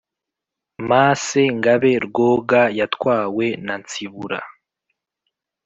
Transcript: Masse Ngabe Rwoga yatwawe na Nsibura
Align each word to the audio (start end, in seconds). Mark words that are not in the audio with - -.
Masse 0.89 1.41
Ngabe 1.57 1.91
Rwoga 2.05 2.61
yatwawe 2.79 3.45
na 3.65 3.75
Nsibura 3.81 4.39